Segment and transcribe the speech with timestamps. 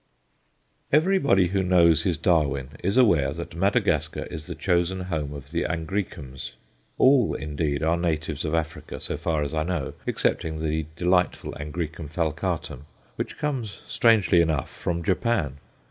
[0.91, 5.61] Everybody who knows his "Darwin" is aware that Madagascar is the chosen home of the
[5.61, 6.53] Angræcums.
[6.97, 11.65] All, indeed, are natives of Africa, so far as I know, excepting the delightful A.
[11.69, 12.85] falcatum,
[13.15, 15.57] which comes, strangely enough, from Japan.